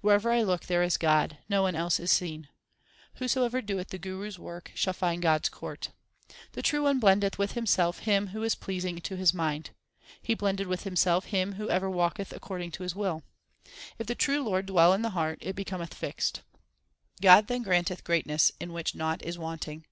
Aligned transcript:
Wherever 0.00 0.30
I 0.32 0.40
look 0.40 0.64
there 0.64 0.82
is 0.82 0.96
God; 0.96 1.36
no 1.50 1.60
one 1.60 1.74
else 1.76 2.00
is 2.00 2.10
seen. 2.10 2.48
Whosoever 3.16 3.60
doeth 3.60 3.88
the 3.88 3.98
Guru 3.98 4.26
s 4.26 4.38
work 4.38 4.70
shall 4.74 4.94
find 4.94 5.20
God 5.20 5.44
s 5.44 5.50
court. 5.50 5.90
The 6.52 6.62
True 6.62 6.84
One 6.84 6.98
blendeth 6.98 7.36
with 7.36 7.52
Himself 7.52 7.98
him 7.98 8.28
who 8.28 8.42
is 8.42 8.54
pleasing 8.54 9.02
to 9.02 9.16
His 9.18 9.34
mind; 9.34 9.72
He 10.22 10.34
blendeth 10.34 10.66
with 10.66 10.84
Himself 10.84 11.26
him 11.26 11.56
who 11.56 11.68
ever 11.68 11.90
walketh 11.90 12.32
accord 12.32 12.62
ing 12.62 12.70
to 12.70 12.84
His 12.84 12.94
will. 12.96 13.22
If 13.98 14.06
the 14.06 14.14
true 14.14 14.40
Lord 14.42 14.64
dwell 14.64 14.94
in 14.94 15.02
the 15.02 15.10
heart, 15.10 15.40
it 15.42 15.54
becometh 15.54 15.92
fixed. 15.92 16.40
God 17.20 17.48
then 17.48 17.62
granteth 17.62 18.02
greatness 18.02 18.52
in 18.58 18.72
which 18.72 18.94
naught 18.94 19.22
is 19.22 19.36
wanting. 19.38 19.84